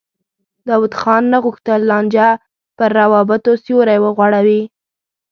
[0.67, 2.29] داود خان نه غوښتل لانجه
[2.77, 4.61] پر روابطو سیوری وغوړوي.